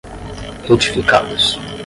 retificados 0.71 1.59